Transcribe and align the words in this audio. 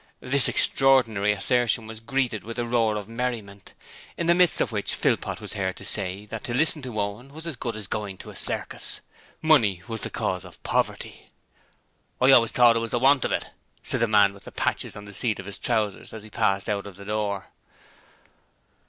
This 0.19 0.47
extraordinary 0.47 1.31
assertion 1.31 1.85
was 1.85 1.99
greeted 1.99 2.43
with 2.43 2.57
a 2.57 2.65
roar 2.65 2.95
of 2.95 3.07
merriment, 3.07 3.75
in 4.17 4.25
the 4.25 4.33
midst 4.33 4.59
of 4.59 4.71
which 4.71 4.95
Philpot 4.95 5.39
was 5.39 5.53
heard 5.53 5.77
to 5.77 5.85
say 5.85 6.25
that 6.25 6.43
to 6.45 6.55
listen 6.55 6.81
to 6.81 6.99
Owen 6.99 7.31
was 7.31 7.45
as 7.45 7.55
good 7.55 7.75
as 7.75 7.85
going 7.85 8.17
to 8.17 8.31
a 8.31 8.35
circus. 8.35 9.01
Money 9.43 9.83
was 9.87 10.01
the 10.01 10.09
cause 10.09 10.43
of 10.43 10.63
poverty! 10.63 11.29
'I 12.19 12.31
always 12.31 12.49
thought 12.51 12.77
it 12.77 12.79
was 12.79 12.89
the 12.89 12.97
want 12.97 13.23
of 13.25 13.31
it!' 13.31 13.49
said 13.83 13.99
the 13.99 14.07
man 14.07 14.33
with 14.33 14.45
the 14.45 14.51
patches 14.51 14.95
on 14.95 15.05
the 15.05 15.13
seat 15.13 15.39
of 15.39 15.45
his 15.45 15.59
trousers 15.59 16.13
as 16.13 16.23
he 16.23 16.31
passed 16.31 16.67
out 16.67 16.87
of 16.87 16.95
the 16.95 17.05
door. 17.05 17.49